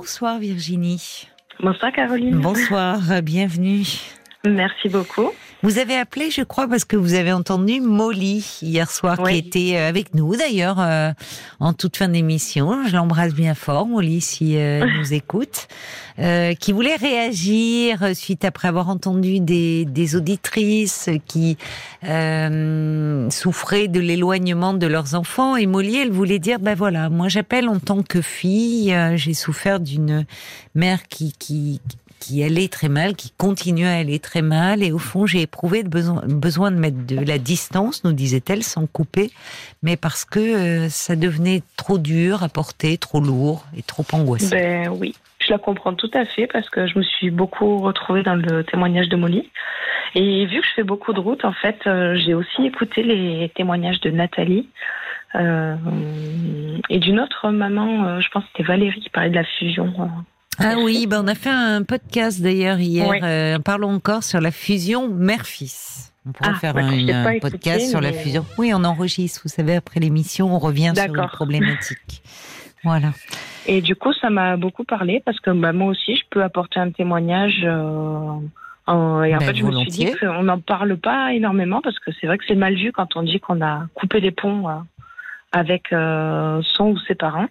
[0.00, 1.28] Bonsoir Virginie.
[1.62, 2.40] Bonsoir Caroline.
[2.40, 3.84] Bonsoir, bienvenue.
[4.46, 5.30] Merci beaucoup.
[5.62, 9.76] Vous avez appelé, je crois, parce que vous avez entendu Molly hier soir, qui était
[9.76, 11.12] euh, avec nous d'ailleurs euh,
[11.58, 12.86] en toute fin d'émission.
[12.86, 15.68] Je l'embrasse bien fort, Molly, si euh, elle nous écoute,
[16.60, 21.56] qui voulait réagir suite après avoir entendu des, des auditrices qui
[22.02, 25.56] souffraient de l'éloignement de leurs enfants.
[25.56, 29.80] Et Molly, elle voulait dire, ben voilà, moi j'appelle en tant que fille, j'ai souffert
[29.80, 30.26] d'une
[30.74, 31.80] mère qui, qui
[32.20, 34.82] qui allait très mal, qui continue à aller très mal.
[34.82, 38.86] Et au fond, j'ai éprouvé le besoin, de mettre de la distance, nous disait-elle, sans
[38.86, 39.30] couper,
[39.82, 44.54] mais parce que euh, ça devenait trop dur à porter, trop lourd et trop angoissant.
[44.54, 48.22] Ben oui, je la comprends tout à fait parce que je me suis beaucoup retrouvée
[48.22, 49.50] dans le témoignage de Molly.
[50.14, 53.50] Et vu que je fais beaucoup de routes, en fait, euh, j'ai aussi écouté les
[53.54, 54.68] témoignages de Nathalie.
[55.36, 55.76] Euh,
[56.88, 59.94] et d'une autre maman, je pense que c'était Valérie qui parlait de la fusion
[60.58, 63.10] ah oui, ben on a fait un podcast d'ailleurs hier.
[63.22, 66.12] Euh, parlons encore sur la fusion mère-fils.
[66.26, 68.44] On pourrait ah, faire un, podcast sur la fusion.
[68.58, 69.40] Oui, on enregistre.
[69.44, 72.22] Vous savez, après l'émission, on revient sur les problématiques.
[72.84, 73.12] Voilà.
[73.66, 76.78] Et du coup, ça m'a beaucoup parlé parce que bah, moi aussi, je peux apporter
[76.78, 77.62] un témoignage.
[77.64, 78.40] Euh,
[78.86, 82.10] et en ben, fait, je me suis dit qu'on n'en parle pas énormément parce que
[82.20, 84.74] c'est vrai que c'est mal vu quand on dit qu'on a coupé des ponts euh,
[85.52, 87.48] avec son ou ses parents.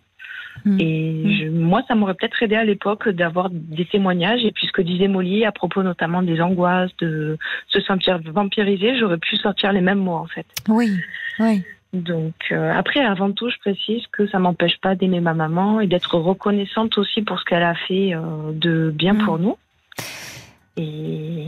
[0.66, 0.78] Mm.
[0.80, 4.44] Et moi, ça m'aurait peut-être aidé à l'époque d'avoir des témoignages.
[4.44, 8.98] Et puis ce que disait Molly à propos notamment des angoisses, de se sentir vampirisé,
[8.98, 10.46] j'aurais pu sortir les mêmes mots en fait.
[10.68, 10.92] Oui,
[11.40, 11.64] oui.
[11.94, 15.88] Donc euh, après, avant tout, je précise que ça m'empêche pas d'aimer ma maman et
[15.88, 19.26] d'être reconnaissante aussi pour ce qu'elle a fait euh, de bien mm.
[19.26, 19.58] pour nous.
[20.78, 21.39] Et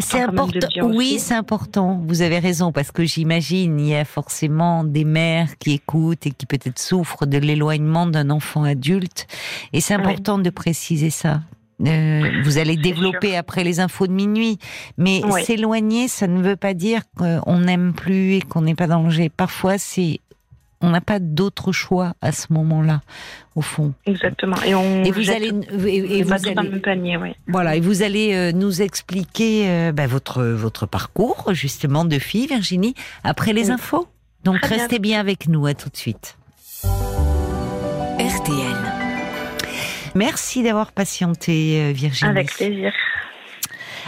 [0.00, 0.68] c'est important.
[0.82, 2.00] Oui, c'est important.
[2.06, 6.30] Vous avez raison parce que j'imagine il y a forcément des mères qui écoutent et
[6.30, 9.26] qui peut-être souffrent de l'éloignement d'un enfant adulte.
[9.72, 11.40] Et c'est important de préciser ça.
[11.86, 14.58] Euh, vous allez développer après les infos de minuit,
[14.98, 19.28] mais s'éloigner, ça ne veut pas dire qu'on n'aime plus et qu'on n'est pas danger.
[19.28, 20.20] Parfois, c'est
[20.82, 23.00] on n'a pas d'autre choix à ce moment-là,
[23.54, 23.94] au fond.
[24.06, 24.56] Exactement.
[24.66, 25.52] Et, on vous allez,
[25.86, 27.34] et, vous allez, dans panier, oui.
[27.46, 32.46] Voilà, et vous allez euh, nous expliquer euh, bah, votre votre parcours justement de fille,
[32.46, 32.94] Virginie,
[33.24, 34.08] après les infos.
[34.44, 35.12] Donc restez bien.
[35.12, 35.66] bien avec nous.
[35.66, 36.36] À tout de suite.
[38.18, 39.02] RTL.
[40.14, 42.30] Merci d'avoir patienté, euh, Virginie.
[42.30, 42.92] Avec plaisir.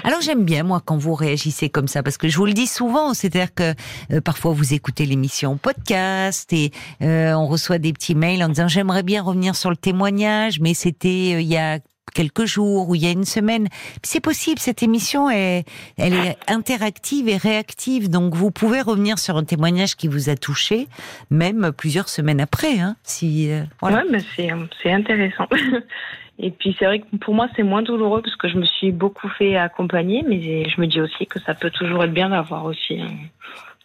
[0.04, 2.66] Alors j'aime bien moi quand vous réagissez comme ça parce que je vous le dis
[2.66, 3.72] souvent, c'est-à-dire que
[4.12, 8.68] euh, parfois vous écoutez l'émission podcast et euh, on reçoit des petits mails en disant
[8.68, 11.78] j'aimerais bien revenir sur le témoignage, mais c'était euh, il y a
[12.12, 13.68] quelques jours ou il y a une semaine.
[14.02, 15.64] C'est possible, cette émission est,
[15.96, 20.36] elle est interactive et réactive, donc vous pouvez revenir sur un témoignage qui vous a
[20.36, 20.86] touché,
[21.30, 22.78] même plusieurs semaines après.
[22.78, 23.50] Hein, si,
[23.80, 24.04] voilà.
[24.04, 25.48] Ouais, mais c'est intéressant.
[26.38, 28.90] Et puis c'est vrai que pour moi c'est moins douloureux parce que je me suis
[28.90, 32.64] beaucoup fait accompagner, mais je me dis aussi que ça peut toujours être bien d'avoir
[32.64, 33.06] aussi euh,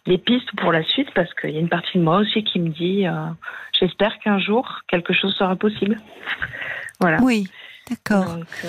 [0.06, 2.58] des pistes pour la suite parce qu'il y a une partie de moi aussi qui
[2.58, 3.12] me dit euh,
[3.78, 5.96] j'espère qu'un jour quelque chose sera possible.
[7.00, 7.18] Voilà.
[7.22, 7.48] Oui.
[7.90, 8.36] D'accord.
[8.36, 8.68] Euh,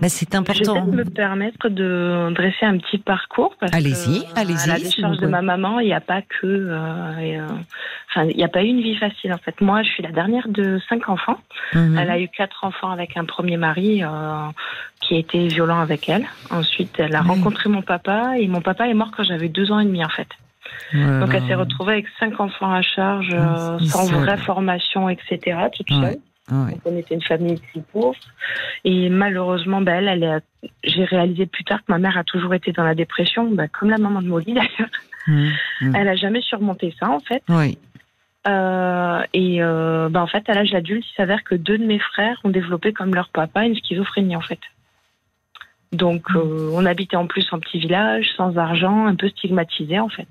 [0.00, 0.86] bah, c'est important.
[0.86, 3.54] Je vais me permettre de dresser un petit parcours.
[3.72, 4.70] Allez-y, allez-y.
[4.70, 7.48] À la décharge de ma maman, il n'y a pas que, euh, euh,
[8.10, 9.60] enfin, il n'y a pas eu une vie facile en fait.
[9.60, 11.38] Moi, je suis la dernière de cinq enfants.
[11.74, 11.98] Mhm.
[11.98, 14.02] Elle a eu quatre enfants avec un premier mari
[15.00, 16.26] qui a été violent avec elle.
[16.50, 19.80] Ensuite, elle a rencontré mon papa et mon papa est mort quand j'avais deux ans
[19.80, 20.28] et demi en fait.
[20.92, 23.34] Donc elle s'est retrouvée avec cinq enfants à charge,
[23.86, 25.56] sans vraie formation, etc.
[25.74, 26.18] Toute seule.
[26.52, 28.18] Ah on était une famille très pauvre.
[28.84, 30.42] Et malheureusement, bah, elle, elle
[30.84, 33.90] j'ai réalisé plus tard que ma mère a toujours été dans la dépression, bah, comme
[33.90, 34.90] la maman de Molly d'ailleurs.
[35.26, 35.48] Mmh,
[35.80, 35.96] mmh.
[35.96, 37.42] Elle a jamais surmonté ça, en fait.
[37.48, 37.78] Oui.
[38.46, 41.98] Euh, et euh, bah, en fait, à l'âge adulte, il s'avère que deux de mes
[41.98, 44.60] frères ont développé, comme leur papa, une schizophrénie, en fait.
[45.92, 46.36] Donc, mmh.
[46.36, 50.28] euh, on habitait en plus en petit village, sans argent, un peu stigmatisé, en fait.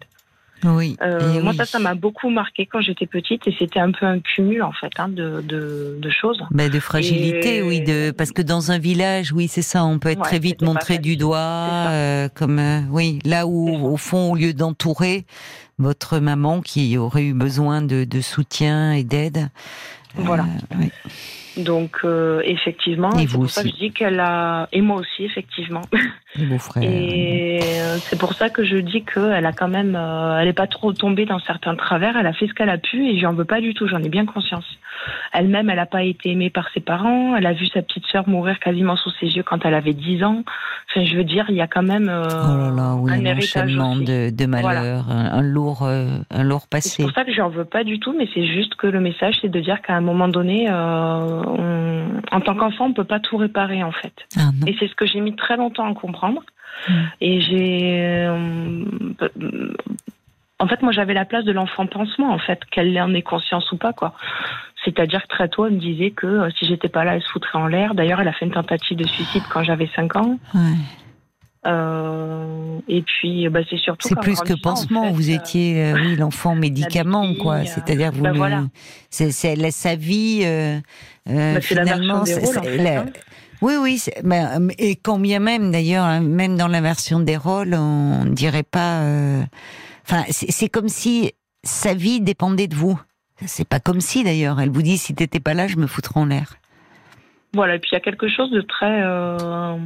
[0.64, 0.96] Oui.
[1.02, 4.20] Euh, moi, ça, ça m'a beaucoup marqué quand j'étais petite et c'était un peu un
[4.20, 6.44] cumul en fait hein, de, de, de, choses.
[6.52, 10.10] Ben, de fragilité, oui, de parce que dans un village, oui, c'est ça, on peut
[10.10, 14.36] être très vite montré du doigt, euh, comme euh, oui, là où au fond, au
[14.36, 15.26] lieu d'entourer
[15.80, 19.50] votre maman qui aurait eu besoin de, de soutien et d'aide.
[20.16, 20.46] Voilà.
[20.78, 20.92] Oui.
[21.58, 25.82] Donc euh, effectivement, c'est pour ça que je dis qu'elle a et moi aussi effectivement.
[26.82, 27.52] Et.
[27.52, 30.54] Et euh, c'est pour ça que je dis qu'elle a quand même, euh, elle est
[30.54, 32.16] pas trop tombée dans certains travers.
[32.16, 33.88] Elle a fait ce qu'elle a pu et j'en veux pas du tout.
[33.88, 34.66] J'en ai bien conscience.
[35.34, 37.36] Elle-même, elle n'a pas été aimée par ses parents.
[37.36, 40.24] Elle a vu sa petite sœur mourir quasiment sous ses yeux quand elle avait 10
[40.24, 40.44] ans.
[40.90, 43.38] Enfin, je veux dire, il y a quand même euh, oh là là, oui, un,
[43.38, 46.90] enchaînement de, de malheur, un, lourd, euh, un lourd passé.
[46.90, 49.38] C'est pour ça que j'en veux pas du tout, mais c'est juste que le message,
[49.42, 53.38] c'est de dire qu'à un moment donné, euh, en tant qu'enfant, on peut pas tout
[53.38, 54.14] réparer en fait.
[54.38, 56.42] Ah, et c'est ce que j'ai mis très longtemps à comprendre.
[56.88, 56.94] Hmm.
[57.20, 58.28] Et j'ai
[60.62, 63.72] en fait, moi, j'avais la place de l'enfant pansement, en fait, qu'elle en ait conscience
[63.72, 64.14] ou pas, quoi.
[64.84, 67.30] C'est-à-dire que très tôt, elle me disait que euh, si j'étais pas là, elle se
[67.30, 67.94] foutrait en l'air.
[67.94, 70.40] D'ailleurs, elle a fait une tentative de suicide quand j'avais 5 ans.
[71.68, 74.08] Euh, et puis, bah, c'est surtout.
[74.08, 75.12] C'est plus que pansement.
[75.12, 77.64] vous euh, étiez, oui, l'enfant médicament, quoi.
[77.66, 78.68] C'est-à-dire, vous bah, le,
[79.12, 80.44] c'est, c'est sa vie.
[81.28, 83.06] Bah, finalement, hein.
[83.62, 84.02] oui, oui.
[84.80, 89.04] et quand bien même, d'ailleurs, hein, même dans l'inversion des rôles, on ne dirait pas.
[90.04, 91.34] Enfin, c'est comme si
[91.64, 93.00] sa vie dépendait de vous.
[93.46, 94.60] C'est pas comme si d'ailleurs.
[94.60, 96.56] Elle vous dit si t'étais pas là, je me foutrais en l'air.
[97.54, 97.76] Voilà.
[97.76, 99.02] Et puis il y a quelque chose de très.
[99.04, 99.78] Euh,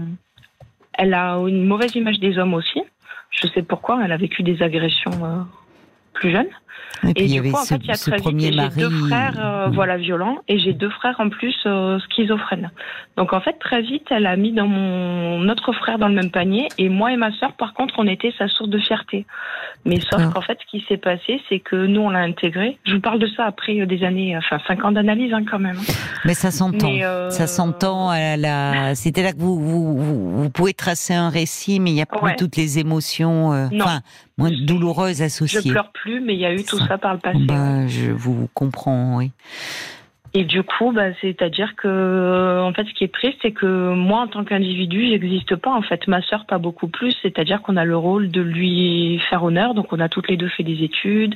[0.94, 2.82] elle a une mauvaise image des hommes aussi.
[3.32, 4.04] Je sais pourquoi.
[4.04, 5.42] Elle a vécu des agressions euh,
[6.16, 6.48] plus jeune.
[7.16, 9.98] Et, du coup, en fait, il y a très vite, j'ai deux frères, euh, voilà,
[9.98, 12.72] violents, et j'ai deux frères en plus euh, schizophrènes.
[13.18, 16.32] Donc en fait, très vite, elle a mis dans mon notre frère dans le même
[16.32, 19.26] panier, et moi et ma sœur, par contre, on était sa source de fierté.
[19.86, 22.78] Mais sauf qu'en fait, ce qui s'est passé, c'est que nous, on l'a intégré.
[22.86, 25.60] Je vous parle de ça après euh, des années, enfin cinq ans d'analyse hein, quand
[25.60, 25.78] même.
[26.24, 26.92] Mais ça s'entend.
[27.30, 28.12] Ça s'entend.
[28.38, 28.96] La...
[28.96, 32.36] C'était là que vous, vous, vous, pouvez tracer un récit, mais il n'y a plus
[32.36, 33.50] toutes les émotions.
[33.74, 34.02] Enfin,
[34.38, 35.62] moins douloureuses associées.
[35.64, 37.40] Je pleure plus, mais il y a eu tout ça par le passé.
[37.46, 39.32] Bah, je vous comprends, oui.
[40.38, 44.20] Et du coup, bah, c'est-à-dire que, en fait, ce qui est triste, c'est que moi,
[44.20, 45.72] en tant qu'individu, j'existe pas.
[45.72, 47.16] En fait, ma sœur, pas beaucoup plus.
[47.22, 49.74] C'est-à-dire qu'on a le rôle de lui faire honneur.
[49.74, 51.36] Donc, on a toutes les deux fait des études,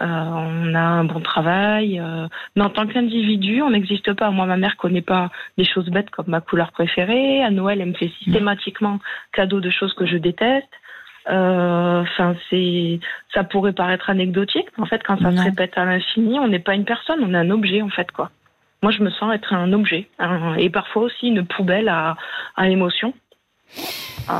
[0.00, 2.00] euh, on a un bon travail.
[2.00, 4.30] Euh, mais en tant qu'individu, on n'existe pas.
[4.30, 7.44] Moi, ma mère connaît pas des choses bêtes comme ma couleur préférée.
[7.44, 8.98] À Noël, elle me fait systématiquement
[9.34, 10.72] cadeau de choses que je déteste.
[11.28, 13.00] Euh, enfin, c'est,
[13.34, 16.58] ça pourrait paraître anecdotique, mais en fait, quand ça se répète à l'infini, on n'est
[16.58, 18.30] pas une personne, on est un objet, en fait, quoi.
[18.82, 20.08] Moi, je me sens être un objet,
[20.56, 22.16] et parfois aussi une poubelle à,
[22.56, 23.12] à émotion.
[24.30, 24.32] Euh,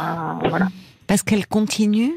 [0.45, 0.69] voilà.
[1.07, 2.13] Parce qu'elle continue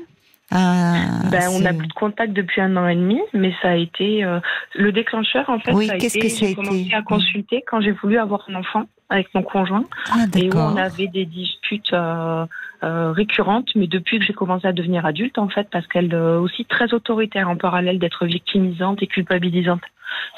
[0.52, 4.24] ben, on n'a plus de contact depuis un an et demi, mais ça a été
[4.24, 4.40] euh,
[4.76, 5.72] le déclencheur en fait.
[5.72, 8.84] Oui, qu'est-ce que ça a été commencé à consulter quand j'ai voulu avoir un enfant
[9.10, 12.46] avec mon conjoint ah, et où on avait des disputes euh,
[12.84, 16.16] euh, récurrentes, mais depuis que j'ai commencé à devenir adulte en fait, parce qu'elle est
[16.16, 19.82] aussi très autoritaire en parallèle d'être victimisante et culpabilisante.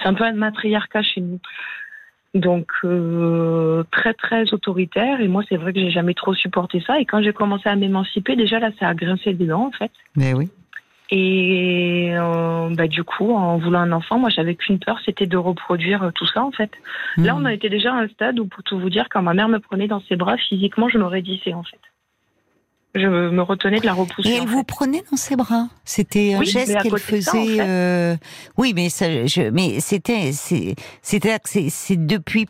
[0.02, 1.40] C'est un peu un matriarcat chez nous.
[2.34, 7.00] Donc euh, très très autoritaire et moi c'est vrai que j'ai jamais trop supporté ça
[7.00, 9.92] et quand j'ai commencé à m'émanciper déjà là ça a grincé des dents en fait.
[10.16, 10.50] Mais oui.
[11.12, 15.38] Et euh, bah, du coup en voulant un enfant moi j'avais qu'une peur c'était de
[15.38, 16.72] reproduire tout ça en fait.
[17.18, 17.38] Là hmm.
[17.42, 19.48] on a été déjà à un stade où pour tout vous dire quand ma mère
[19.48, 21.80] me prenait dans ses bras physiquement je m'aurais c'est en fait
[22.96, 24.30] je me retenais de la repousser.
[24.30, 25.68] Et elle vous prenait dans ses bras.
[25.84, 27.58] C'était un geste qu'elle faisait.
[27.60, 28.16] euh...
[28.58, 29.50] Oui, mais ça, je...
[29.50, 32.48] mais c'était, c'était, c'est depuis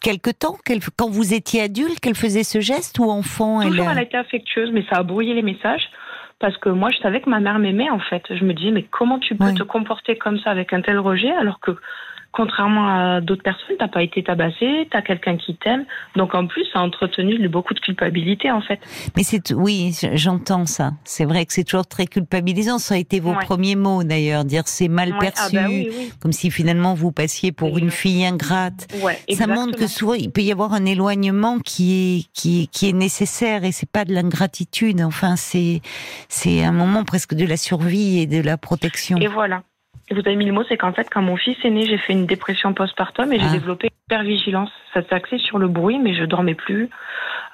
[0.00, 3.92] quelque temps qu'elle, quand vous étiez adulte, qu'elle faisait ce geste ou enfant Toujours, elle...
[3.92, 5.88] elle a été affectueuse, mais ça a brouillé les messages.
[6.38, 8.22] Parce que moi, je savais que ma mère m'aimait, en fait.
[8.28, 11.30] Je me disais, mais comment tu peux te comporter comme ça avec un tel rejet
[11.30, 11.70] alors que
[12.36, 15.86] contrairement à d'autres personnes, t'as pas été tabassé, t'as quelqu'un qui t'aime.
[16.16, 18.78] Donc en plus, ça a entretenu beaucoup de culpabilité en fait.
[19.16, 20.92] Mais c'est oui, j'entends ça.
[21.04, 22.78] C'est vrai que c'est toujours très culpabilisant.
[22.78, 25.68] Ça a été vos premiers mots d'ailleurs, dire c'est mal ah perçu, bah
[26.20, 28.86] comme si finalement vous passiez pour une fille ingrate.
[29.32, 32.92] ça montre que souvent il peut y avoir un éloignement qui est qui qui est
[32.92, 35.00] nécessaire et c'est pas de l'ingratitude.
[35.00, 35.80] Enfin, c'est
[36.28, 39.16] c'est un moment presque de la survie et de la protection.
[39.18, 39.62] Et voilà
[40.14, 42.12] vous avez mis le mot, c'est qu'en fait, quand mon fils est né, j'ai fait
[42.12, 43.52] une dépression postpartum et j'ai ah.
[43.52, 44.70] développé hypervigilance.
[44.94, 46.88] Ça s'est axé sur le bruit, mais je dormais plus.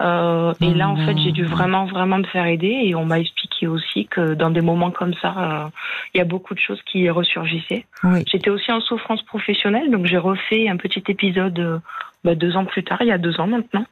[0.03, 2.81] Euh, et là, en fait, j'ai dû vraiment, vraiment me faire aider.
[2.85, 5.69] Et on m'a expliqué aussi que dans des moments comme ça, euh,
[6.15, 7.87] il y a beaucoup de choses qui ressurgissaient.
[8.27, 11.79] J'étais aussi en souffrance professionnelle, donc j'ai refait un petit épisode euh,
[12.25, 13.87] bah, deux ans plus tard, il y a deux ans maintenant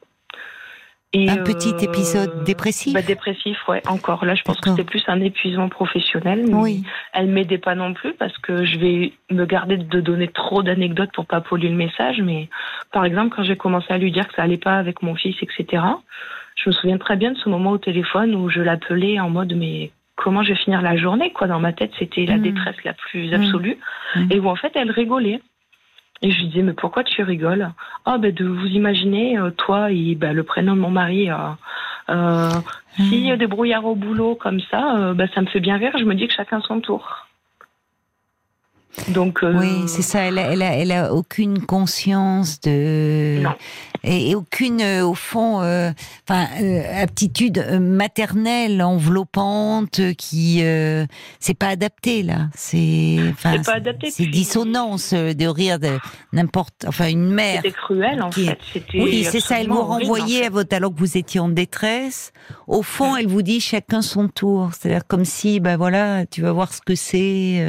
[1.13, 4.23] un petit euh, épisode dépressif bah, Dépressif, ouais, encore.
[4.23, 6.45] Là, je pense que c'est plus un épuisement professionnel.
[6.47, 6.83] Mais oui.
[7.13, 11.11] Elle m'aidait pas non plus parce que je vais me garder de donner trop d'anecdotes
[11.13, 12.21] pour pas polluer le message.
[12.21, 12.49] Mais
[12.91, 15.35] par exemple, quand j'ai commencé à lui dire que ça allait pas avec mon fils,
[15.41, 15.83] etc.,
[16.55, 19.53] je me souviens très bien de ce moment au téléphone où je l'appelais en mode
[19.55, 22.41] mais comment je vais finir la journée quoi dans ma tête c'était la mmh.
[22.41, 23.77] détresse la plus absolue
[24.15, 24.31] mmh.
[24.31, 25.41] et où en fait elle rigolait
[26.21, 27.71] et je lui disais, mais pourquoi tu rigoles?
[28.05, 31.35] Ah, ben de vous imaginer, euh, toi et ben, le prénom de mon mari, euh,
[32.09, 32.51] euh,
[32.95, 35.97] s'il y a des brouillards au boulot comme ça, ben, ça me fait bien rire,
[35.97, 37.27] je me dis que chacun son tour.
[39.07, 40.21] Donc euh, oui, c'est ça.
[40.21, 43.41] Elle a, elle, a, elle a aucune conscience de
[44.03, 45.91] Et, aucune, euh, au fond, euh,
[46.27, 46.47] enfin,
[47.01, 50.63] aptitude maternelle enveloppante qui,
[51.39, 52.49] c'est pas adapté là.
[52.55, 53.61] C'est, enfin,
[54.09, 55.97] c'est dissonance de rire de
[56.33, 57.61] n'importe, enfin, une mère.
[57.63, 58.57] C'était cruel en fait.
[58.93, 59.61] Oui, c'est ça.
[59.61, 62.33] Elle vous renvoyait à votre alors que vous étiez en détresse.
[62.67, 64.71] Au fond, elle vous dit chacun son tour.
[64.73, 67.65] C'est-à-dire comme si, ben voilà, tu vas voir ce que c'est.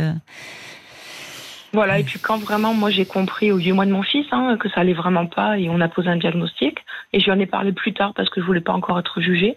[1.75, 4.59] Voilà, et puis quand vraiment, moi j'ai compris au huit mois de mon fils hein,
[4.61, 6.79] que ça allait vraiment pas et on a posé un diagnostic,
[7.15, 9.23] et je lui en ai parlé plus tard parce que je voulais pas encore être
[9.23, 9.57] jugée,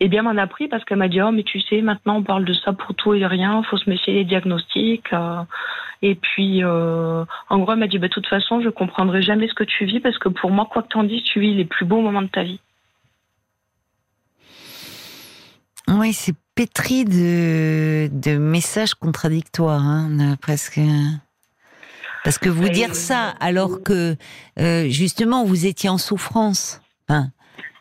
[0.00, 2.22] et bien m'en a pris parce qu'elle m'a dit, oh mais tu sais, maintenant on
[2.22, 5.12] parle de ça pour tout et rien, faut se méfier des diagnostics.
[5.12, 5.42] Euh,
[6.02, 9.48] et puis, euh, en gros, elle m'a dit, bah, de toute façon, je comprendrai jamais
[9.48, 11.64] ce que tu vis parce que pour moi, quoi que t'en dises, tu vis les
[11.64, 12.60] plus beaux moments de ta vie.
[15.88, 20.80] Oui, c'est pétri de, de messages contradictoires, hein, presque.
[22.26, 24.16] Parce que vous dire ça alors que
[24.58, 27.28] euh, justement vous étiez en souffrance hein,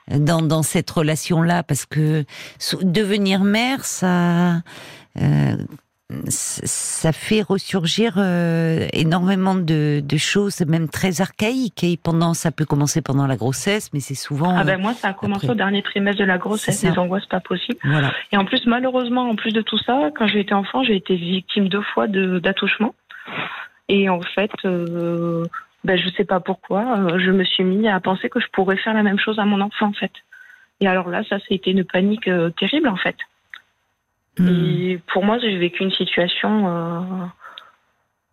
[0.08, 2.26] dans, dans cette relation-là, parce que
[2.84, 4.62] devenir mère, ça
[5.20, 5.56] euh,
[6.28, 11.84] ça fait ressurgir euh, énormément de, de, choses, même très archaïques.
[11.84, 14.56] Et pendant, ça peut commencer pendant la grossesse, mais c'est souvent.
[14.56, 17.40] Ah ben moi, ça a commencé au dernier trimestre de la grossesse, des angoisses pas
[17.40, 17.80] possibles.
[17.84, 18.14] Voilà.
[18.32, 21.16] Et en plus, malheureusement, en plus de tout ça, quand j'ai été enfant, j'ai été
[21.16, 22.94] victime deux fois d'attouchement.
[23.90, 25.46] Et en fait, euh,
[25.84, 28.48] ben, je ne sais pas pourquoi, euh, je me suis mis à penser que je
[28.52, 30.12] pourrais faire la même chose à mon enfant, en fait.
[30.82, 33.16] Et alors là, ça, c'était une panique euh, terrible, en fait.
[34.38, 34.48] Hmm.
[34.48, 37.30] Et pour moi, j'ai vécu une situation.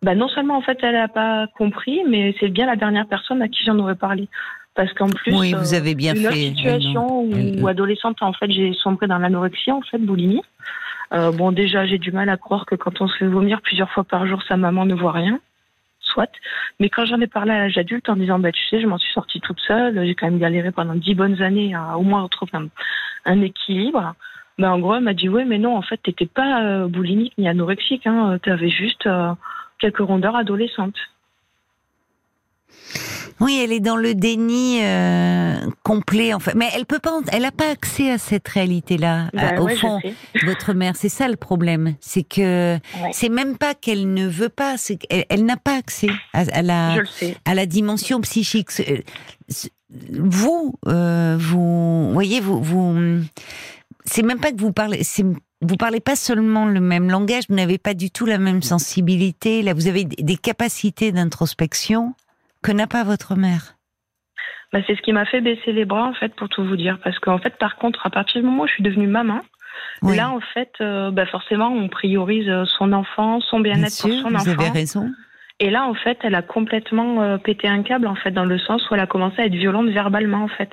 [0.01, 3.41] Ben, non seulement, en fait, elle n'a pas compris, mais c'est bien la dernière personne
[3.41, 4.27] à qui j'en aurais parlé.
[4.75, 8.73] Parce qu'en plus, oui, vous avez bien une autre situation où, adolescente, en fait, j'ai
[8.73, 10.41] sombré dans l'anorexie, en fait, boulimie.
[11.11, 13.89] Euh, bon, déjà, j'ai du mal à croire que quand on se fait vomir plusieurs
[13.91, 15.39] fois par jour, sa maman ne voit rien.
[15.99, 16.31] Soit.
[16.79, 18.97] Mais quand j'en ai parlé à l'âge adulte en disant, bah, tu sais, je m'en
[18.97, 22.23] suis sortie toute seule, j'ai quand même galéré pendant dix bonnes années à au moins
[22.23, 22.51] retrouver
[23.25, 24.13] un, équilibre.
[24.59, 27.33] Ben, en gros, elle m'a dit, ouais, mais non, en fait, t'étais pas euh, boulimique
[27.37, 29.33] ni anorexique, hein, t'avais juste euh,
[29.79, 30.99] quelques rondeurs adolescentes.
[33.43, 37.41] Oui, elle est dans le déni euh, complet en fait, mais elle peut pas, elle
[37.41, 39.29] n'a pas accès à cette réalité-là.
[39.33, 39.99] Bah au fond,
[40.45, 42.79] votre mère, c'est ça le problème, c'est que
[43.11, 46.95] c'est même pas qu'elle ne veut pas, c'est qu'elle elle, n'a pas accès à, la
[47.43, 48.69] à la dimension psychique.
[50.09, 53.19] Vous, euh, vous voyez, vous, vous,
[54.05, 55.01] c'est même pas que vous parlez,
[55.61, 59.61] vous parlez pas seulement le même langage, vous n'avez pas du tout la même sensibilité.
[59.63, 62.15] Là, vous avez des capacités d'introspection
[62.63, 63.75] que n'a pas votre mère
[64.71, 66.99] bah, C'est ce qui m'a fait baisser les bras, en fait, pour tout vous dire.
[67.03, 69.41] Parce qu'en fait, par contre, à partir du moment où je suis devenue maman,
[70.01, 74.33] là, en fait, euh, bah, forcément, on priorise euh, son enfant, son bien-être pour son
[74.33, 74.43] enfant.
[74.43, 75.11] Vous avez raison.
[75.59, 78.57] Et là, en fait, elle a complètement euh, pété un câble, en fait, dans le
[78.57, 80.71] sens où elle a commencé à être violente verbalement, en fait.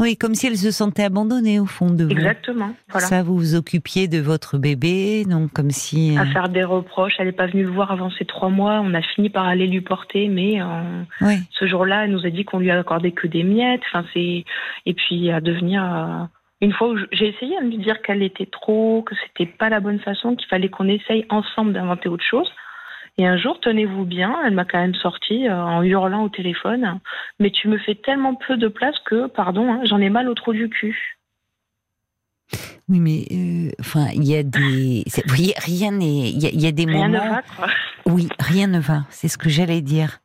[0.00, 2.10] Oui, comme si elle se sentait abandonnée au fond de vous.
[2.10, 2.70] Exactement.
[2.88, 3.06] Voilà.
[3.06, 6.16] Ça, vous vous occupiez de votre bébé, donc comme si.
[6.16, 7.16] À euh, faire des reproches.
[7.18, 8.80] Elle n'est pas venue le voir avant ces trois mois.
[8.82, 12.46] On a fini par aller lui porter, mais euh, ce jour-là, elle nous a dit
[12.46, 13.82] qu'on lui a accordé que des miettes.
[13.92, 14.44] Enfin, c'est
[14.86, 15.84] et puis à devenir.
[15.84, 16.24] Euh,
[16.62, 19.80] une fois où j'ai essayé de lui dire qu'elle était trop, que c'était pas la
[19.80, 22.50] bonne façon, qu'il fallait qu'on essaye ensemble d'inventer autre chose.
[23.20, 27.00] Et un jour, tenez-vous bien, elle m'a quand même sorti euh, en hurlant au téléphone,
[27.38, 30.32] mais tu me fais tellement peu de place que, pardon, hein, j'en ai mal au
[30.32, 31.18] trou du cul.
[32.88, 36.72] Oui, mais euh, enfin, il y a des, vous voyez, rien n'est, il y, a
[36.72, 37.24] des rien moments.
[37.24, 37.66] Ne va, quoi.
[38.06, 39.04] Oui, rien ne va.
[39.10, 40.20] C'est ce que j'allais dire.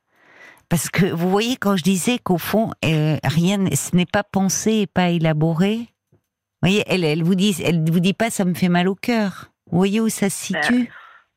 [0.69, 4.71] Parce que vous voyez, quand je disais qu'au fond, euh, rien, ce n'est pas pensé
[4.71, 5.79] et pas élaboré.
[6.13, 8.95] Vous voyez, elle, elle vous dit, elle vous dit pas, ça me fait mal au
[8.95, 9.51] cœur.
[9.69, 10.89] Vous voyez où ça se ben, situe?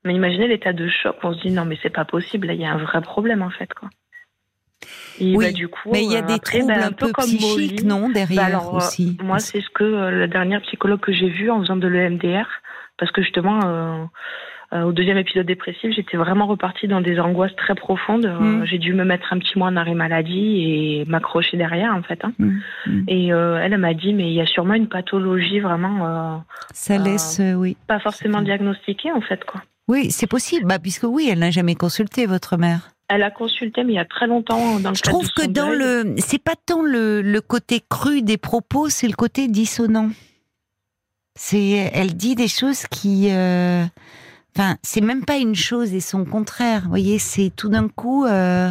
[0.04, 2.60] Mais imaginez l'état de choc, on se dit non mais c'est pas possible, là il
[2.60, 3.88] y a un vrai problème en fait quoi.
[5.20, 7.10] Et oui, bah, du coup, mais il y a euh, des troubles bah, un, peu,
[7.18, 9.16] psychiques, non, derrière bah, aussi.
[9.20, 11.88] Euh, moi, c'est ce que euh, la dernière psychologue que j'ai vue en faisant de
[11.88, 12.46] l'EMDR,
[12.98, 14.08] parce que justement,
[14.72, 18.26] au deuxième épisode dépressif, j'étais vraiment repartie dans des angoisses très profondes.
[18.26, 18.64] Mm.
[18.64, 22.24] j'ai dû me mettre un petit mois en arrêt maladie et m'accrocher derrière, en fait.
[22.24, 22.32] Hein.
[22.38, 22.58] Mm.
[22.86, 23.04] Mm.
[23.08, 26.44] Et elle, elle m'a dit, mais il y a sûrement une pathologie vraiment.
[26.72, 27.76] Ça laisse, oui.
[27.86, 29.62] Pas forcément diagnostiquée, en fait, quoi.
[29.88, 32.90] Oui, c'est possible, bah, puisque oui, elle n'a jamais consulté votre mère.
[33.08, 34.78] Elle a consulté, mais il y a très longtemps.
[34.80, 38.36] Dans le Je trouve que dans le, c'est pas tant le, le, côté cru des
[38.36, 40.10] propos, c'est le côté dissonant.
[41.34, 43.84] C'est, elle dit des choses qui, euh,
[44.54, 46.82] enfin, c'est même pas une chose et son contraire.
[46.82, 48.70] Vous voyez, c'est tout d'un coup, euh,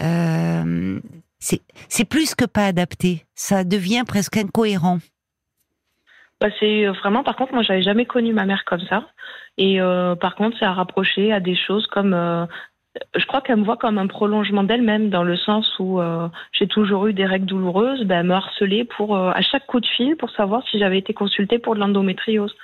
[0.00, 1.00] euh,
[1.38, 3.24] c'est plus que pas adapté.
[3.34, 4.98] Ça devient presque incohérent.
[6.38, 9.08] bah, c'est vraiment, par contre, moi, j'avais jamais connu ma mère comme ça.
[9.58, 12.14] Et euh, par contre, ça a rapproché à des choses comme.
[12.14, 12.46] Euh,
[13.16, 16.68] je crois qu'elle me voit comme un prolongement d'elle-même, dans le sens où euh, j'ai
[16.68, 18.04] toujours eu des règles douloureuses.
[18.04, 21.12] Ben, elle me harcelait pour, à chaque coup de fil pour savoir si j'avais été
[21.12, 22.54] consultée pour de l'endométriose.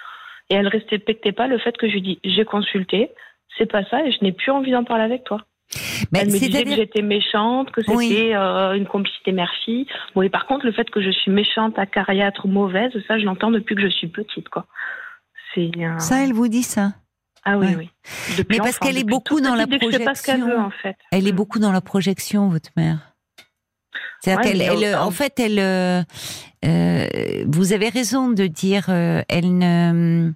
[0.48, 3.10] Et elle respectait pas le fait que je lui dis j'ai consulté,
[3.58, 5.40] c'est pas ça et je n'ai plus envie d'en parler avec toi.
[6.12, 9.86] Mais elle me disait que j'étais méchante, que c'était une complicité mère-fille.
[10.14, 13.50] Bon, et par contre, le fait que je suis méchante, acariâtre, mauvaise, ça, je l'entends
[13.50, 14.66] depuis que je suis petite, quoi.
[15.98, 16.94] Ça, elle vous dit ça?
[17.44, 17.90] Ah oui, oui.
[18.50, 20.60] Mais parce qu'elle est beaucoup dans la projection.
[20.60, 20.96] en fait.
[21.10, 21.36] Elle est mm.
[21.36, 23.14] beaucoup dans la projection, votre mère.
[24.22, 26.02] C'est-à-dire en fait, elle, euh,
[26.64, 30.32] euh, vous avez raison de dire, euh, elle ne,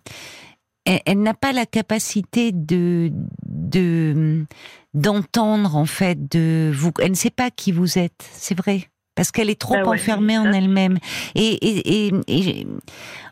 [0.87, 3.12] elle, n'a pas la capacité de,
[3.44, 4.47] de,
[4.94, 6.92] d'entendre en fait, de vous.
[7.00, 8.26] Elle ne sait pas qui vous êtes.
[8.33, 10.99] C'est vrai parce qu'elle est trop bah enfermée en elle-même.
[11.35, 12.66] Et, et, et,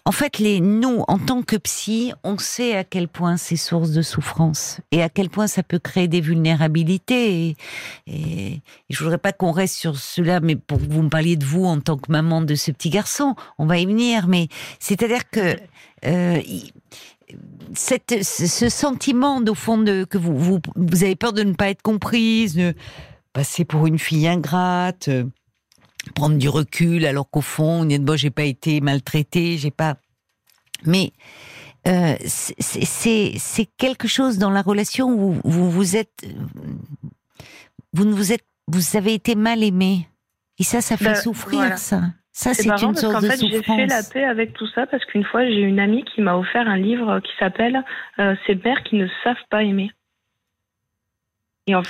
[0.05, 3.91] en fait, les nous, en tant que psy, on sait à quel point c'est source
[3.91, 7.57] de souffrance et à quel point ça peut créer des vulnérabilités.
[8.07, 8.61] Et,
[8.91, 11.81] je voudrais pas qu'on reste sur cela, mais pour vous me parliez de vous en
[11.81, 14.27] tant que maman de ce petit garçon, on va y venir.
[14.29, 14.49] Mais
[14.79, 15.57] c'est-à-dire que
[16.05, 16.41] euh,
[17.75, 21.71] cette, ce sentiment, au fond, de, que vous, vous, vous avez peur de ne pas
[21.71, 22.75] être comprise, de
[23.33, 25.09] passer pour une fille ingrate
[26.14, 29.97] prendre du recul alors qu'au fond, bon, j'ai pas été maltraitée, j'ai pas.
[30.85, 31.12] Mais
[31.87, 36.26] euh, c'est quelque chose dans la relation où vous vous êtes,
[37.92, 40.09] vous ne vous êtes, vous avez été mal aimé.
[40.59, 42.02] Et ça, ça fait ben, souffrir, ça.
[42.35, 45.25] Ça, c'est une source de fait, J'ai fait la paix avec tout ça parce qu'une
[45.25, 47.85] fois, j'ai une amie qui m'a offert un livre qui s'appelle
[48.18, 49.90] euh, Ces pères qui ne savent pas aimer.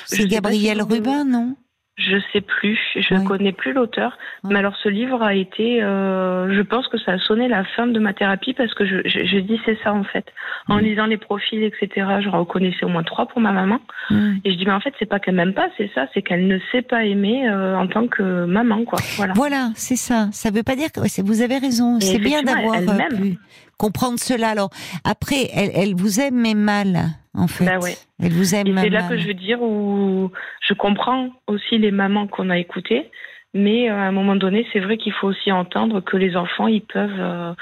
[0.06, 1.56] C'est Gabriel Rubin, non?
[1.96, 4.16] Je sais plus, je ne connais plus l'auteur.
[4.44, 7.86] Mais alors ce livre a été, euh, je pense que ça a sonné la fin
[7.86, 10.24] de ma thérapie parce que je, je, dis c'est ça en fait.
[10.68, 13.78] En lisant les profils, etc., je reconnaissais au moins trois pour ma maman.
[14.10, 16.46] Et je dis mais en fait c'est pas qu'elle m'aime pas, c'est ça, c'est qu'elle
[16.46, 18.98] ne sait pas aimer euh, en tant que maman quoi.
[19.16, 19.34] Voilà.
[19.34, 20.28] Voilà, c'est ça.
[20.32, 22.00] Ça veut pas dire que vous avez raison.
[22.00, 23.38] C'est bien d'avoir euh, pu
[23.76, 24.48] comprendre cela.
[24.48, 24.70] Alors
[25.04, 27.64] après, elle, elle vous aime mais mal en fait.
[27.64, 27.78] Bah
[28.20, 28.76] Elle vous aime.
[28.78, 33.10] C'est là que je veux dire où je comprends aussi les mamans qu'on a écoutées,
[33.54, 36.68] mais euh, à un moment donné, c'est vrai qu'il faut aussi entendre que les enfants,
[36.68, 37.52] ils peuvent, euh,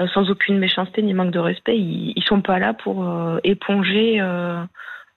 [0.00, 3.08] euh, sans aucune méchanceté ni manque de respect, ils, ils sont pas là pour
[3.44, 4.18] éponger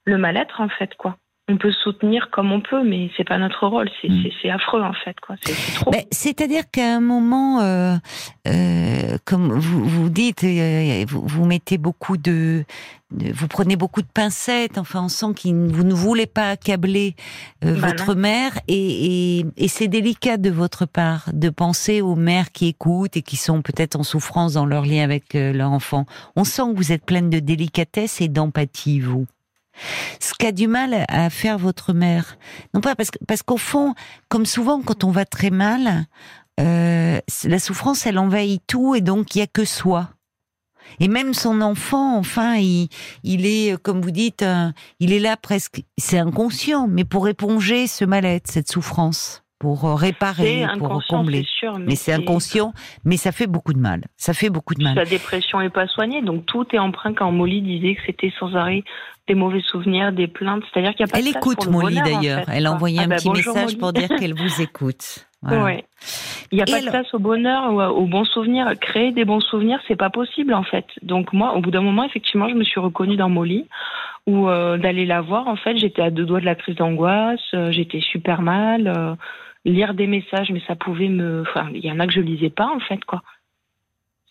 [0.06, 3.66] le mal-être en fait, quoi on peut soutenir comme on peut, mais c'est pas notre
[3.66, 3.90] rôle.
[4.00, 4.50] C'est mm.
[4.50, 5.36] affreux en fait, quoi.
[5.44, 5.90] C'est trop.
[6.10, 7.96] C'est-à-dire qu'à un moment, euh,
[8.48, 12.64] euh, comme vous, vous dites, euh, vous, vous, mettez beaucoup de,
[13.10, 14.78] vous prenez beaucoup de pincettes.
[14.78, 17.14] Enfin, on sent que vous ne voulez pas accabler
[17.60, 22.52] bah votre mère, et, et, et c'est délicat de votre part de penser aux mères
[22.52, 26.06] qui écoutent et qui sont peut-être en souffrance dans leur lien avec leur enfant.
[26.36, 29.26] On sent que vous êtes pleine de délicatesse et d'empathie, vous
[30.20, 32.38] ce qu'a du mal à faire votre mère.
[32.74, 33.94] Non pas parce que parce qu'au fond,
[34.28, 36.06] comme souvent quand on va très mal,
[36.60, 40.10] euh, la souffrance elle envahit tout et donc il y a que soi.
[41.00, 42.88] Et même son enfant, enfin, il,
[43.22, 44.44] il est, comme vous dites,
[45.00, 49.94] il est là presque, c'est inconscient, mais pour éponger ce mal-être, cette souffrance pour euh,
[49.94, 51.46] réparer, pour combler.
[51.78, 52.74] mais, c'est inconscient,
[53.06, 54.02] mais ça fait beaucoup de mal.
[54.14, 54.94] Ça fait beaucoup de mal.
[54.94, 58.54] Sa dépression est pas soignée, donc tout est emprunt quand Molly disait que c'était sans
[58.54, 58.84] arrêt
[59.26, 60.62] des mauvais souvenirs, des plaintes.
[60.70, 62.44] C'est-à-dire qu'il y a pas Elle écoute Molly d'ailleurs.
[62.52, 65.26] Elle a envoyé ah un bah petit message pour dire qu'elle vous écoute.
[65.44, 65.84] Ouais.
[66.50, 68.72] Il n'y a pas de place au bonheur ou aux bons souvenirs.
[68.80, 70.86] Créer des bons souvenirs, c'est pas possible en fait.
[71.02, 73.66] Donc moi, au bout d'un moment, effectivement, je me suis reconnue dans Molly,
[74.26, 75.48] ou euh, d'aller la voir.
[75.48, 77.40] En fait, j'étais à deux doigts de la crise d'angoisse.
[77.52, 78.88] Euh, j'étais super mal.
[78.88, 79.14] Euh,
[79.64, 81.42] lire des messages, mais ça pouvait me.
[81.42, 83.22] Enfin, il y en a que je lisais pas en fait, quoi.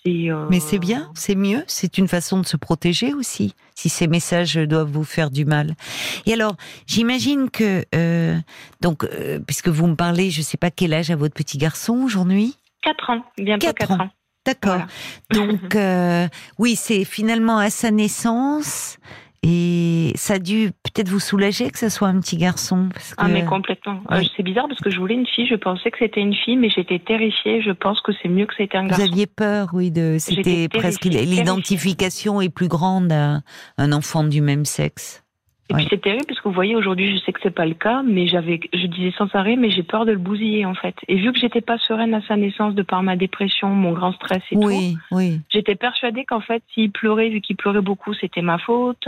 [0.06, 4.08] Euh, mais c'est bien, c'est mieux, c'est une façon de se protéger aussi, si ces
[4.08, 5.76] messages doivent vous faire du mal.
[6.26, 6.56] Et alors,
[6.88, 8.36] j'imagine que, euh,
[8.82, 11.58] donc, euh, puisque vous me parlez, je ne sais pas quel âge a votre petit
[11.58, 12.58] garçon aujourd'hui?
[12.82, 14.10] 4 ans, bientôt 4, ans.
[14.46, 14.82] D'accord.
[15.32, 15.78] Donc,
[16.60, 18.98] oui, c'est finalement à sa naissance,
[19.44, 22.90] et ça a dû peut-être vous soulager que ce soit un petit garçon.
[22.94, 24.02] Parce Ah mais complètement.
[24.12, 26.56] Euh, c'est bizarre parce que je voulais une fille, je pensais que c'était une fille,
[26.56, 27.62] mais j'étais terrifiée.
[27.62, 29.04] Je pense que c'est mieux que c'était un garçon.
[29.04, 33.42] Vous aviez peur, oui, de c'était presque l'identification est plus grande à
[33.78, 35.23] un enfant du même sexe.
[35.70, 37.74] Et puis c'est terrible parce que vous voyez aujourd'hui, je sais que c'est pas le
[37.74, 40.96] cas, mais j'avais, je disais sans arrêt, mais j'ai peur de le bousiller en fait.
[41.08, 44.12] Et vu que j'étais pas sereine à sa naissance de par ma dépression, mon grand
[44.12, 45.40] stress et oui, tout, oui.
[45.50, 49.08] j'étais persuadée qu'en fait, s'il pleurait, vu qu'il pleurait beaucoup, c'était ma faute,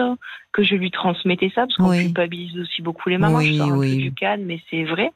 [0.53, 3.41] que je lui transmettais ça parce qu'on culpabilise aussi beaucoup les mamans.
[3.41, 5.11] je sors un peu du cadre, mais c'est vrai.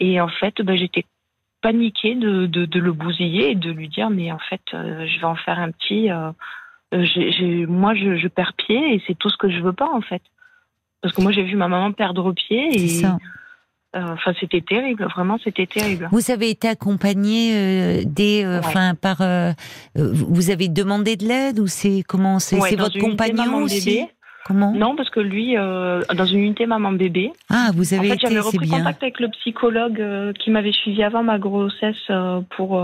[0.00, 1.06] Et en fait, ben, j'étais
[1.62, 5.34] paniqué de, de, le bousiller et de lui dire mais en fait je vais en
[5.34, 6.08] faire un petit.
[6.12, 10.22] moi je, je, perds pied et c'est tout ce que je veux pas en fait.
[11.02, 12.88] Parce que moi j'ai vu ma maman perdre pied et.
[12.88, 13.18] Ça.
[13.94, 16.10] Enfin, c'était terrible, vraiment, c'était terrible.
[16.12, 19.22] Vous avez été accompagnée des, enfin, par,
[19.94, 24.06] vous avez demandé de l'aide ou c'est comment, c'est votre compagnon aussi
[24.54, 27.32] non, parce que lui, euh, dans une unité maman-bébé.
[27.50, 31.02] Ah, vous avez en fait, j'avais repris contact avec le psychologue euh, qui m'avait suivi
[31.02, 32.80] avant ma grossesse euh, pour.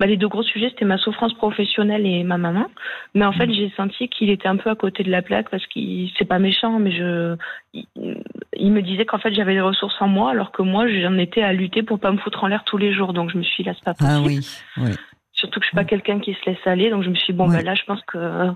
[0.00, 2.68] Bah, les deux gros sujets, c'était ma souffrance professionnelle et ma maman.
[3.14, 3.52] Mais en fait, mm.
[3.52, 6.38] j'ai senti qu'il était un peu à côté de la plaque parce qu'il, c'est pas
[6.38, 7.36] méchant, mais je,
[7.74, 11.42] il, me disait qu'en fait, j'avais des ressources en moi, alors que moi, j'en étais
[11.42, 13.12] à lutter pour pas me foutre en l'air tous les jours.
[13.12, 14.16] Donc, je me suis dit, là, c'est pas possible.
[14.16, 14.40] Ah oui,
[14.78, 14.92] oui.
[15.34, 16.88] Surtout que je suis pas quelqu'un qui se laisse aller.
[16.88, 18.48] Donc, je me suis dit, bon, bah, là, je pense que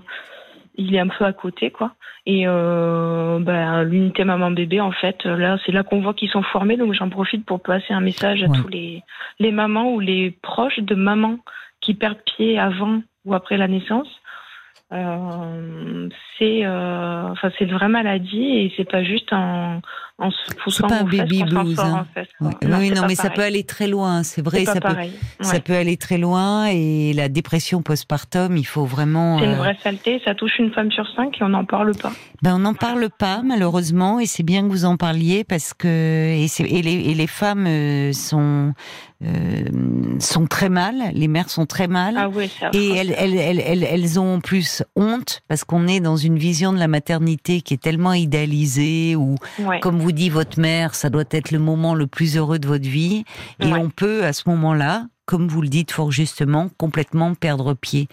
[0.77, 1.93] il est un peu à côté, quoi.
[2.25, 6.77] Et euh, bah, l'unité maman-bébé, en fait, là, c'est là qu'on voit qu'ils sont formés.
[6.77, 9.03] Donc, j'en profite pour passer un message à tous les,
[9.39, 11.37] les mamans ou les proches de mamans
[11.81, 14.07] qui perdent pied avant ou après la naissance.
[14.93, 19.81] Euh, c'est euh, enfin c'est une vraie maladie et c'est pas juste en,
[20.19, 22.05] en se poussant pas un baby blues hein.
[22.39, 24.95] oui, non, mais ça peut aller très loin c'est vrai ça peut,
[25.41, 29.55] ça peut aller très loin et la dépression postpartum il faut vraiment c'est une euh,
[29.55, 32.11] vraie saleté ça touche une femme sur cinq et on n'en parle pas.
[32.43, 35.87] Ben on n'en parle pas malheureusement et c'est bien que vous en parliez parce que
[35.87, 38.73] et, et, les, et les femmes euh, sont
[40.19, 44.19] sont très mal, les mères sont très mal, ah oui, et elles, elles, elles, elles,
[44.19, 47.81] ont en plus honte parce qu'on est dans une vision de la maternité qui est
[47.81, 49.35] tellement idéalisée, ou
[49.81, 52.87] comme vous dit votre mère, ça doit être le moment le plus heureux de votre
[52.87, 53.23] vie,
[53.59, 58.07] et on peut à ce moment-là comme vous le dites fort justement, complètement perdre pied.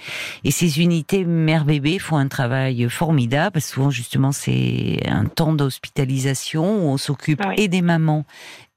[0.45, 5.53] Et ces unités mère-bébé font un travail formidable, parce que souvent justement c'est un temps
[5.53, 8.25] d'hospitalisation où on s'occupe et des mamans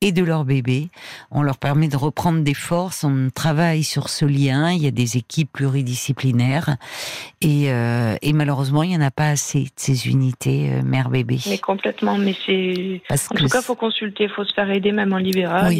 [0.06, 0.89] et de leur bébé.
[1.32, 4.91] On leur permet de reprendre des forces, on travaille sur ce lien, il y a
[4.91, 6.78] des équipes pluridisciplinaires
[7.41, 11.39] et, euh, et malheureusement il n'y en a pas assez de ces unités euh, mère-bébé.
[11.50, 13.02] Mais complètement, mais c'est...
[13.10, 15.74] En tout cas, il faut consulter, il faut se faire aider même en libéral.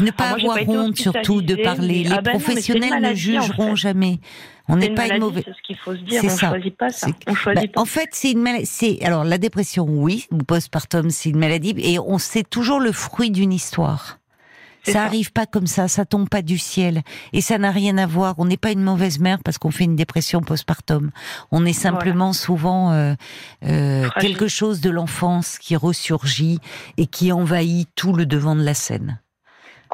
[0.00, 2.02] Ne pas avoir honte surtout de parler.
[2.02, 4.18] Les ah ben professionnels ne jugeront jamais.
[4.68, 5.44] On n'est pas une mauvaise.
[5.46, 6.22] C'est ce qu'il faut se dire.
[6.24, 7.08] On choisit pas ça.
[7.26, 8.98] On choisit bah, En fait, c'est une maladie.
[9.02, 13.30] Alors la dépression, oui, ou postpartum, c'est une maladie, et on sait toujours le fruit
[13.30, 14.18] d'une histoire.
[14.84, 17.96] Ça, ça, arrive pas comme ça, ça tombe pas du ciel, et ça n'a rien
[17.96, 18.34] à voir.
[18.36, 21.10] On n'est pas une mauvaise mère parce qu'on fait une dépression postpartum.
[21.50, 23.14] On est simplement souvent euh,
[23.64, 26.58] euh, quelque chose de l'enfance qui ressurgit
[26.98, 29.18] et qui envahit tout le devant de la scène.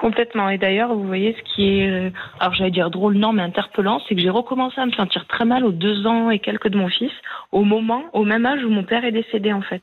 [0.01, 0.49] Complètement.
[0.49, 4.01] Et d'ailleurs, vous voyez, ce qui est, euh, alors j'allais dire drôle, non, mais interpellant,
[4.09, 6.79] c'est que j'ai recommencé à me sentir très mal aux deux ans et quelques de
[6.79, 7.13] mon fils,
[7.53, 9.83] au moment, au même âge où mon père est décédé, en fait.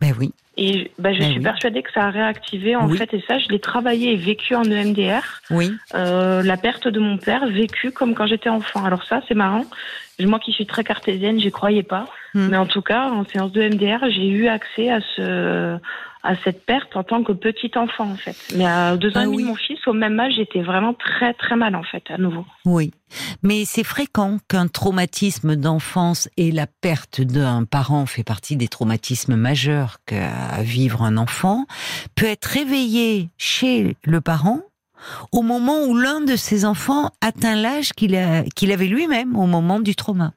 [0.00, 0.32] Ben oui.
[0.56, 3.48] Et ben, je ben suis persuadée que ça a réactivé, en fait, et ça, je
[3.48, 5.22] l'ai travaillé et vécu en EMDR.
[5.50, 5.72] Oui.
[5.94, 8.84] Euh, la perte de mon père, vécue comme quand j'étais enfant.
[8.84, 9.64] Alors ça, c'est marrant.
[10.20, 12.06] Moi qui suis très cartésienne, j'y croyais pas.
[12.34, 12.48] Hmm.
[12.48, 15.78] Mais en tout cas, en séance de MDR, j'ai eu accès à ce
[16.22, 18.36] à cette perte en tant que petit enfant en fait.
[18.56, 21.34] Mais à deux ans ah et demi, mon fils, au même âge, j'étais vraiment très
[21.34, 22.46] très mal en fait à nouveau.
[22.64, 22.92] Oui,
[23.42, 29.34] mais c'est fréquent qu'un traumatisme d'enfance et la perte d'un parent fait partie des traumatismes
[29.34, 31.66] majeurs qu'a vivre un enfant
[32.14, 34.60] peut être réveillé chez le parent
[35.32, 39.96] au moment où l'un de ses enfants atteint l'âge qu'il avait lui-même au moment du
[39.96, 40.32] trauma.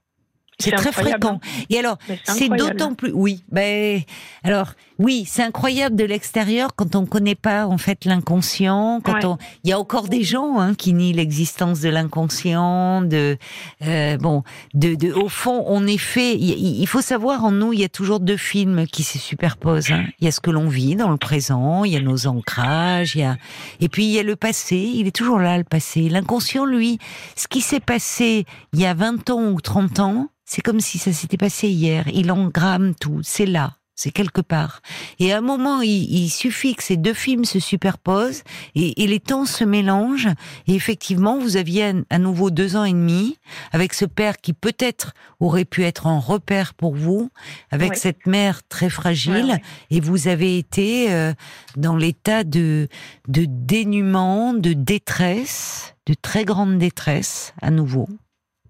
[0.60, 1.40] C'est très fréquent.
[1.70, 3.12] Et alors, c'est d'autant plus.
[3.12, 4.02] Oui, ben
[4.44, 9.02] alors oui, c'est incroyable de l'extérieur quand on connaît pas en fait l'inconscient.
[9.04, 13.02] Quand on, il y a encore des gens hein, qui nient l'existence de l'inconscient.
[13.02, 13.38] De
[13.86, 16.36] euh, bon, de, de, au fond, on est fait.
[16.38, 19.92] Il, faut savoir en nous, il y a toujours deux films qui se superposent.
[19.92, 20.06] Hein.
[20.20, 23.16] Il y a ce que l'on vit dans le présent, il y a nos ancrages,
[23.16, 23.38] il y a
[23.82, 24.78] et puis il y a le passé.
[24.78, 26.08] Il est toujours là le passé.
[26.08, 27.00] L'inconscient, lui,
[27.36, 31.00] ce qui s'est passé il y a 20 ans ou 30 ans c'est comme si
[31.00, 32.08] ça s'était passé hier.
[32.14, 33.20] Il engramme tout.
[33.24, 33.74] C'est là.
[33.96, 34.82] C'est quelque part.
[35.20, 38.44] Et à un moment, il, suffit que ces deux films se superposent
[38.76, 40.30] et, les temps se mélangent.
[40.68, 43.38] Et effectivement, vous aviez à, nouveau deux ans et demi
[43.72, 47.30] avec ce père qui peut-être aurait pu être un repère pour vous,
[47.72, 49.62] avec cette mère très fragile.
[49.90, 51.34] Et vous avez été euh,
[51.78, 52.90] dans l'état de,
[53.30, 58.10] de dénuement, de détresse, de très grande détresse à nouveau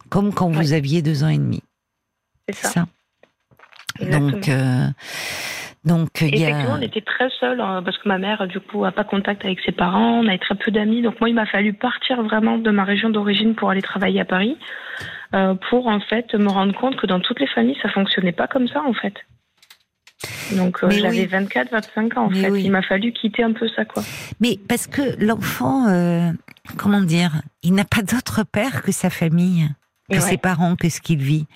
[0.10, 1.62] comme quand vous aviez deux ans et demi.
[2.48, 2.88] C'est ça.
[4.02, 4.88] Donc, euh,
[5.86, 6.76] donc il y a...
[6.76, 9.60] on était très seuls hein, parce que ma mère, du coup, a pas contact avec
[9.62, 10.20] ses parents.
[10.20, 11.02] On avait très peu d'amis.
[11.02, 14.26] Donc moi, il m'a fallu partir vraiment de ma région d'origine pour aller travailler à
[14.26, 14.58] Paris,
[15.34, 18.48] euh, pour en fait me rendre compte que dans toutes les familles, ça fonctionnait pas
[18.48, 19.14] comme ça, en fait.
[20.56, 22.62] Donc euh, j'avais 24, 25 ans en fait.
[22.62, 24.04] Il m'a fallu quitter un peu ça quoi.
[24.40, 26.32] Mais parce que l'enfant, euh,
[26.78, 29.68] comment dire, il n'a pas d'autre père que sa famille
[30.10, 31.48] que ses parents, que ce qu'il vit.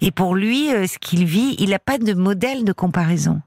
[0.00, 3.40] Et pour lui, euh, ce qu'il vit, il n'a pas de modèle de comparaison.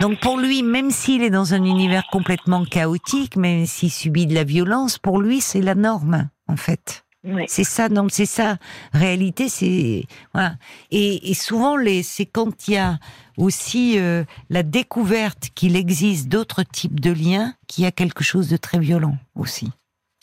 [0.00, 4.34] Donc pour lui, même s'il est dans un univers complètement chaotique, même s'il subit de
[4.34, 7.04] la violence, pour lui, c'est la norme, en fait.
[7.46, 8.58] C'est ça, donc c'est ça.
[8.92, 10.04] Réalité, c'est
[10.34, 10.56] voilà.
[10.90, 12.98] Et, et, souvent, les, c'est quand il y a
[13.38, 18.48] aussi euh, la découverte qu'il existe d'autres types de liens, qu'il y a quelque chose
[18.48, 19.70] de très violent aussi.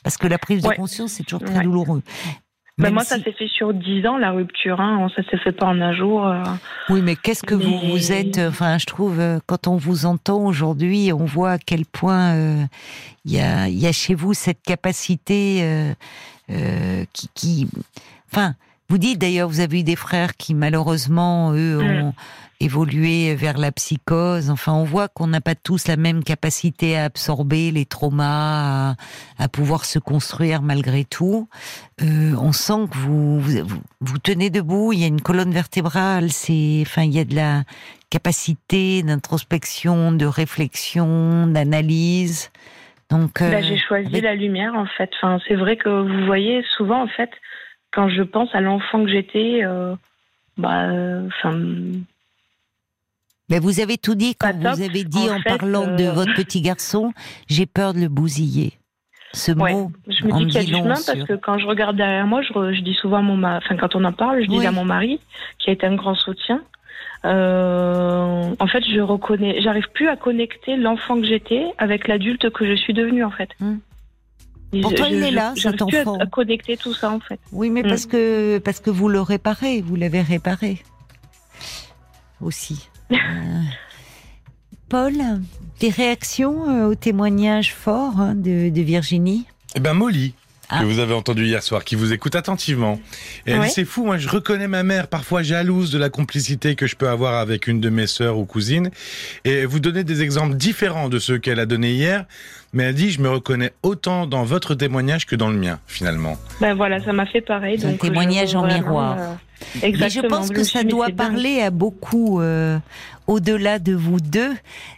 [0.03, 2.03] Parce que la prise de conscience, c'est toujours très douloureux.
[2.81, 4.79] Mais moi, ça s'est fait sur dix ans, la rupture.
[4.79, 5.07] Hein.
[5.15, 6.27] Ça s'est fait pas en un jour.
[6.27, 6.43] Euh.
[6.89, 10.43] Oui, mais qu'est-ce que vous, vous êtes Enfin, je trouve, euh, quand on vous entend
[10.45, 12.35] aujourd'hui, on voit à quel point
[13.25, 15.93] il y, a, y, a, chez vous cette capacité
[16.49, 17.67] euh, qui, qui,
[18.31, 18.55] enfin,
[18.91, 22.03] vous dites d'ailleurs, vous avez eu des frères qui malheureusement, eux, mm.
[22.03, 22.13] ont
[22.59, 24.49] évolué vers la psychose.
[24.49, 28.95] Enfin, on voit qu'on n'a pas tous la même capacité à absorber les traumas,
[29.39, 31.47] à, pouvoir se construire malgré tout.
[32.01, 34.91] Euh, on sent que vous, vous, vous, tenez debout.
[34.91, 36.29] Il y a une colonne vertébrale.
[36.29, 37.63] C'est, enfin, il y a de la
[38.09, 42.51] capacité d'introspection, de réflexion, d'analyse.
[43.09, 45.11] Donc, euh, j'ai choisi la lumière en fait.
[45.15, 47.29] Enfin, c'est vrai que vous voyez souvent en fait
[47.91, 49.95] quand je pense à l'enfant que j'étais, euh,
[50.57, 50.87] bah,
[51.27, 51.59] enfin.
[53.49, 56.61] Mais vous avez tout dit quand vous avez dit en, parlant de euh, votre petit
[56.61, 57.13] garçon,
[57.47, 58.73] j'ai peur de le bousiller.
[59.33, 59.91] Ce mot.
[60.07, 62.41] Je me dis qu'il y a du chemin parce que quand je regarde derrière moi,
[62.41, 65.21] je, dis souvent à mon enfin quand on en parle, je dis à mon mari
[65.57, 66.61] qui a été un grand soutien.
[67.23, 72.65] Euh, en fait, je reconnais, j'arrive plus à connecter l'enfant que j'étais avec l'adulte que
[72.65, 73.49] je suis devenue, en fait.
[73.59, 73.77] Hmm.
[74.81, 76.15] Pourtant, il est là, cet enfant.
[76.15, 77.39] Plus à, connecter tout ça, en fait.
[77.51, 78.09] Oui, mais parce hmm.
[78.09, 80.81] que parce que vous le réparez, vous l'avez réparé
[82.41, 82.87] aussi.
[83.11, 83.61] Euh,
[84.87, 85.13] Paul,
[85.81, 89.45] des réactions euh, au témoignage fort hein, de, de Virginie?
[89.75, 90.33] Eh ben, Molly,
[90.71, 90.85] que ah.
[90.85, 92.99] vous avez entendu hier soir, qui vous écoute attentivement.
[93.45, 96.75] Et elle dit, c'est fou, moi je reconnais ma mère parfois jalouse de la complicité
[96.75, 98.89] que je peux avoir avec une de mes sœurs ou cousines.
[99.45, 102.25] Et vous donnez des exemples différents de ceux qu'elle a donnés hier.
[102.73, 106.37] Mais elle dit, je me reconnais autant dans votre témoignage que dans le mien, finalement.
[106.61, 107.85] Ben voilà, ça m'a fait pareil.
[107.85, 109.17] Un témoignage en miroir.
[109.19, 109.33] Euh,
[109.81, 112.77] mais je pense que ça doit parler à beaucoup, euh,
[113.27, 114.53] au-delà de vous deux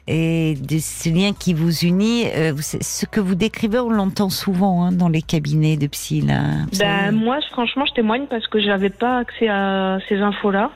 [0.07, 2.25] et de ce lien qui vous unit.
[2.35, 6.21] Euh, ce que vous décrivez, on l'entend souvent hein, dans les cabinets de psy.
[6.21, 6.41] Là.
[6.79, 10.71] Ben, moi, franchement, je témoigne parce que j'avais pas accès à ces infos-là.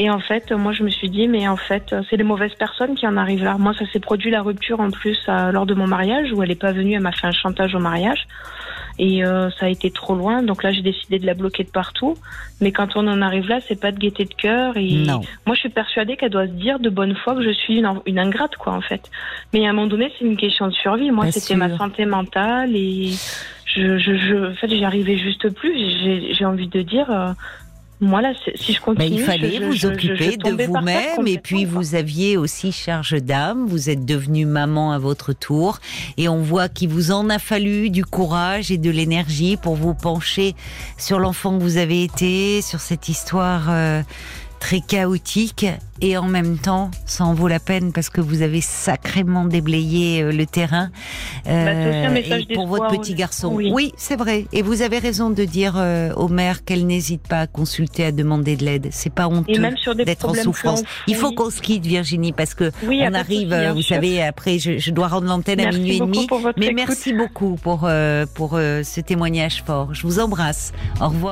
[0.00, 2.94] Et en fait, moi, je me suis dit, mais en fait, c'est les mauvaises personnes
[2.94, 3.56] qui en arrivent là.
[3.58, 6.54] Moi, ça s'est produit la rupture en plus lors de mon mariage où elle n'est
[6.54, 8.28] pas venue, elle m'a fait un chantage au mariage.
[9.00, 11.70] Et euh, ça a été trop loin, donc là j'ai décidé de la bloquer de
[11.70, 12.14] partout.
[12.60, 14.76] Mais quand on en arrive là, c'est pas de gaieté de cœur.
[14.76, 15.04] Et
[15.46, 17.88] moi, je suis persuadée qu'elle doit se dire de bonne foi que je suis une,
[18.06, 19.02] une ingrate, quoi, en fait.
[19.52, 21.10] Mais à un moment donné, c'est une question de survie.
[21.10, 23.12] Moi, c'était ma santé mentale et
[23.66, 25.76] je, je, je en fait, j'y arrivais juste plus.
[26.32, 27.32] J'ai envie de dire, euh,
[28.00, 31.96] moi, là, si je continue, Mais il fallait vous occuper de vous-même et puis vous
[31.96, 33.66] aviez aussi charge d'âme.
[33.66, 35.80] Vous êtes devenue maman à votre tour
[36.16, 39.94] et on voit qu'il vous en a fallu du courage et de l'énergie pour vous
[39.94, 40.54] pencher
[40.96, 43.66] sur l'enfant que vous avez été, sur cette histoire.
[43.68, 44.02] Euh,
[44.58, 45.66] très chaotique
[46.00, 50.22] et en même temps, ça en vaut la peine parce que vous avez sacrément déblayé
[50.22, 50.90] euh, le terrain
[51.48, 53.52] euh, bah, pour votre petit garçon.
[53.54, 54.46] Oui, c'est vrai.
[54.52, 58.12] Et vous avez raison de dire euh, aux mères qu'elles n'hésitent pas à consulter, à
[58.12, 58.88] demander de l'aide.
[58.92, 59.60] C'est pas honteux
[60.04, 60.82] d'être en souffrance.
[61.08, 63.54] Il faut qu'on se quitte, Virginie, parce que on arrive.
[63.74, 66.26] vous savez, après, je, je dois rendre l'antenne à minuit et demi.
[66.56, 67.88] Mais merci beaucoup pour
[68.34, 69.94] pour ce témoignage fort.
[69.94, 70.72] Je vous embrasse.
[71.00, 71.26] Au revoir.